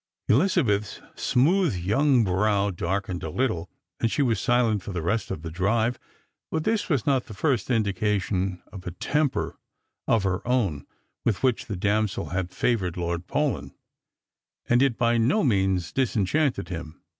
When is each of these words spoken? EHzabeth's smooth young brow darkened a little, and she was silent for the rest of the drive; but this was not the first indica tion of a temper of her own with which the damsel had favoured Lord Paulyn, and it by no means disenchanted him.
EHzabeth's 0.27 0.99
smooth 1.13 1.75
young 1.77 2.23
brow 2.23 2.71
darkened 2.71 3.21
a 3.21 3.29
little, 3.29 3.69
and 3.99 4.09
she 4.11 4.23
was 4.23 4.39
silent 4.39 4.81
for 4.81 4.91
the 4.91 5.01
rest 5.03 5.29
of 5.29 5.43
the 5.43 5.51
drive; 5.51 5.99
but 6.49 6.63
this 6.63 6.89
was 6.89 7.05
not 7.05 7.27
the 7.27 7.35
first 7.35 7.69
indica 7.69 8.17
tion 8.19 8.63
of 8.73 8.87
a 8.87 8.91
temper 8.93 9.59
of 10.07 10.23
her 10.23 10.41
own 10.47 10.87
with 11.23 11.43
which 11.43 11.67
the 11.67 11.75
damsel 11.77 12.29
had 12.29 12.49
favoured 12.49 12.97
Lord 12.97 13.27
Paulyn, 13.27 13.75
and 14.67 14.81
it 14.81 14.97
by 14.97 15.19
no 15.19 15.43
means 15.43 15.91
disenchanted 15.91 16.69
him. 16.69 16.99